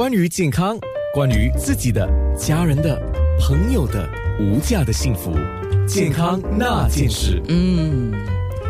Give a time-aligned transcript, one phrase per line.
[0.00, 0.78] 关于健康，
[1.12, 2.98] 关于自己的、家人的、
[3.38, 4.08] 朋友的
[4.40, 5.30] 无价的幸福，
[5.86, 7.38] 健康那件事。
[7.48, 8.10] 嗯，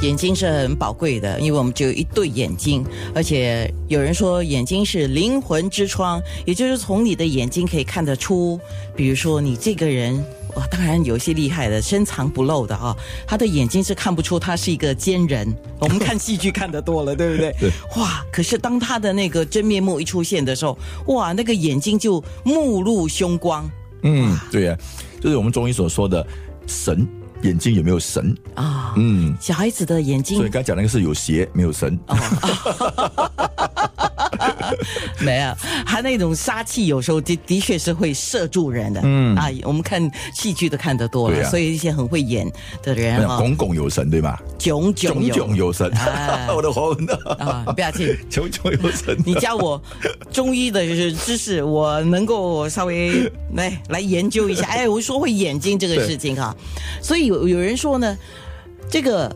[0.00, 2.82] 眼睛是很宝贵的，因为我们只有一对眼睛，
[3.14, 8.58] 而且有人说眼睛是灵魂之窗，也就是从你的眼睛可以看得出，
[8.96, 10.24] 比如说你这个人。
[10.58, 12.94] 哇，当然有一些厉害的，深藏不露的啊，
[13.26, 15.56] 他的眼睛是看不出他是一个奸人。
[15.78, 17.54] 我们看戏剧看得多了，对不对？
[17.60, 17.70] 对。
[17.96, 20.76] 哇，可是当他的那个真面目一出现的时候，
[21.06, 23.70] 哇，那个眼睛就目露凶光。
[24.02, 24.76] 嗯，对呀，
[25.20, 26.26] 就是我们中医所说的
[26.66, 27.06] 神
[27.42, 28.94] 眼睛有没有神啊？
[28.96, 31.96] 嗯，小孩子的眼睛，所以刚讲那个是有邪没有神。
[35.24, 35.54] 没有，
[35.84, 39.00] 他那种杀气有时候的的确是会射住人的。
[39.04, 42.50] 嗯啊，我们看戏剧都看得多了，所以一些很会演
[42.82, 44.40] 的人啊，炯炯有神，对吧？
[44.58, 45.90] 炯炯炯炯有神，
[46.54, 46.94] 我的魂
[47.38, 47.64] 啊！
[47.74, 49.16] 不要紧， 炯炯有神。
[49.26, 49.80] 你教我
[50.32, 54.66] 中医的知识，我能够稍微来来研究一下。
[54.66, 56.56] 哎，我说会眼睛这个事情哈，
[57.02, 58.16] 所以有有人说呢，
[58.90, 59.34] 这个。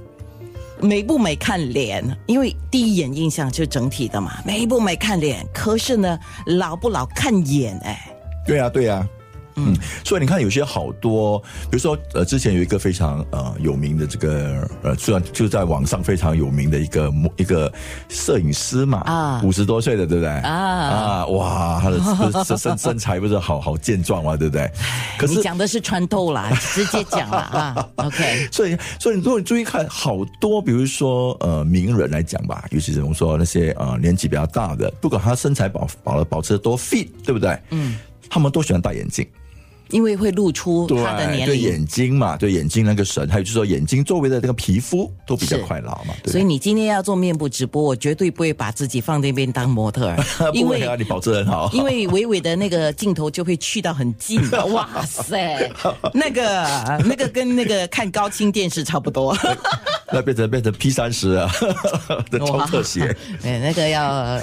[0.82, 4.42] 美不美看脸，因为第一眼印象就整体的嘛。
[4.44, 8.12] 美不美看脸，可是呢，老不老看眼哎。
[8.44, 9.08] 对呀，对呀。
[9.56, 11.38] 嗯，所以你看，有些好多，
[11.70, 17.72] 比如说，呃，之前有一个非常呃有名的这个呃，虽然就在网上非常有名的一个一个
[18.08, 20.30] 摄影师嘛，啊，五十多岁的，对不对？
[20.30, 24.70] 啊啊，哇，他的身身身材不是好好健壮嘛，对不对？
[25.18, 27.88] 可是讲的是穿透啦，直接讲了啊。
[27.96, 37.58] OK，所以所以如果你注意看，好多比如说呃名人来讲吧，尤其是我们说那些呃年纪比较大的，不管他身材保保保持的多 fit，对不对？
[37.70, 37.98] 嗯，
[38.30, 39.26] 他们都喜欢戴眼镜。
[39.92, 46.14] 因为会露出他的年龄，对眼睛嘛，对眼睛那个神，还有就是说眼睛周围的这个皮肤都比较快老嘛。
[46.26, 50.14] 所以你今天要做面部直播，我绝对不会把自己放那边当模特，
[50.52, 51.70] 因为你保持很好。
[51.72, 54.40] 因为伟伟的那个镜头就会去到很近，
[54.72, 55.70] 哇塞，
[56.12, 56.66] 那个
[57.04, 59.36] 那个跟那个看高清电视差不多，
[60.12, 61.52] 那变成变成 P 三十啊
[62.30, 63.14] 的超特写，
[63.44, 64.40] 哎，那个要。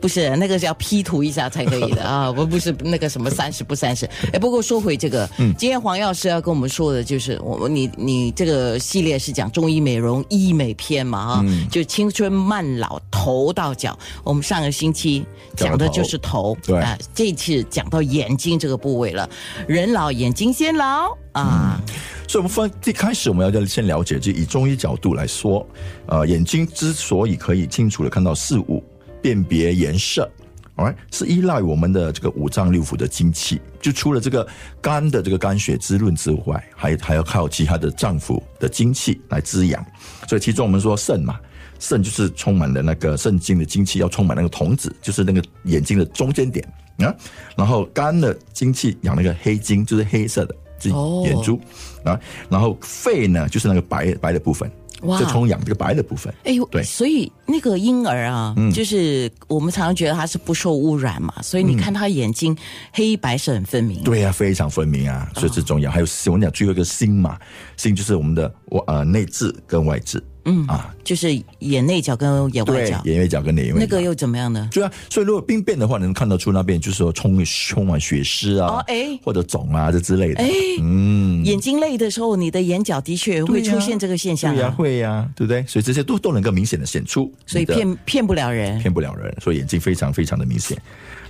[0.00, 2.32] 不是那个是要 P 图一下才可以的 啊！
[2.32, 4.06] 不不是那个什么三十不三十。
[4.32, 13.98] 哎，不过说回这个，嗯，今天黄药师要跟我们说的就是，我你你这个系列是讲中医美容医美篇嘛啊，就青春慢老头到脚。
[14.24, 15.24] 我们上个星期
[15.56, 19.28] 讲的就是头，对啊，这次讲到眼睛这个部位了。
[19.66, 21.80] 人老眼睛先老啊，
[22.28, 25.66] 所以我们分一开始我们要先了解，就以中医角度来说，
[26.06, 28.82] 呃，眼睛之所以可以清楚的看到事物。
[29.20, 30.30] 辨别颜色，
[30.76, 33.60] 哎，是依赖我们的这个五脏六腑的精气。
[33.80, 34.46] 就除了这个
[34.80, 39.84] 肝的这个肝血滋润之外，还还要靠其他的脏腑的精气来滋养。
[40.28, 41.38] 所以其中我们说肾嘛，
[41.78, 46.66] 肾就是充满了那个肾经的精气，要充满那个瞳子，就是那个眼睛的中间点
[46.98, 47.14] 啊。
[47.56, 50.90] 然后肝的精气养那个黑睛，就是黑色的这
[51.24, 51.60] 眼珠
[52.04, 52.18] 啊。
[52.48, 54.70] 然后肺呢，就是那个白白的部分。
[55.00, 62.56] 就充养这个白的部分，哎呦，对，所以那个婴儿啊，就是我们常常觉得他是不受污染嘛，所以你看他眼睛
[62.92, 65.90] 黑白是很分明，对呀，非常分明啊，所以这重要。
[65.90, 67.38] 还有我们讲最后一个心嘛，
[67.76, 70.20] 心就是我们的我呃内眦跟外眦。
[70.48, 74.68] 嗯啊，就是眼内角跟眼外角，眼内角跟眼外角那个又怎么样呢？
[74.72, 80.42] 对啊，所以如果病变的话，能看得出那边就是说充充满血丝啊，哎，或者肿啊这之类的。
[80.42, 80.48] 哎，
[80.80, 85.64] 嗯，眼睛累的时候，你的眼角的确会出现这个现象，对呀，会呀，对不对？
[85.66, 89.34] 所以这些都都能够明显的显出，所以骗骗不了人，骗不了人。
[89.40, 90.80] 所以眼睛非常非常的明显。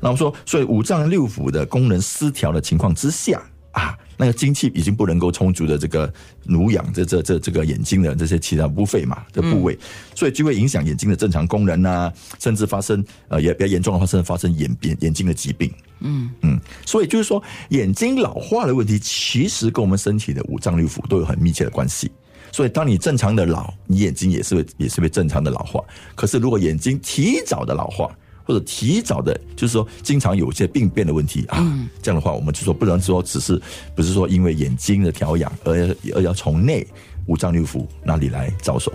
[0.00, 3.42] 那我们说，所以五脏六腑的功能失调的情况之下
[3.72, 3.96] 啊。
[4.18, 6.12] 那个精气已经不能够充足的这个
[6.44, 9.78] 濡养这这这这个眼睛的这些其他部位嘛的部位，
[10.14, 15.72] 所以就会影响眼睛的正常功能啊，甚至发生呃也比较严重的话，甚至发生眼眼眼睛的疾病。
[16.00, 22.10] 嗯嗯，所以就是说眼睛老化的问题，其实跟我们身体的五脏六腑都有很密切的关系。
[22.50, 25.80] 所以当你正常的老，你眼睛也是会也是会正常的老化。
[26.14, 28.10] 可是如果眼睛提早的老化，
[28.48, 31.58] 或者提早的，就是说，经常有一些病变的问题啊，
[32.00, 33.60] 这样的话，我们就说不能说只是
[33.94, 36.86] 不是说因为眼睛的调养，而而要从内
[37.26, 38.90] 五脏六腑那里来着手。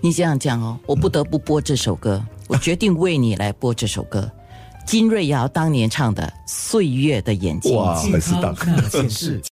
[0.00, 4.30] 你这样讲哦，我不得不播这首歌，我决定为你来播这首歌，
[4.86, 7.72] 金瑞瑶当年唱的《岁月的眼睛》。
[7.76, 8.54] 哇，很适当。